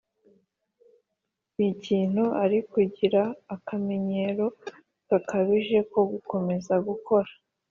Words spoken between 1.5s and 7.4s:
n ikintu ari ukugira akamenyero gakabije ko gukomeza gukora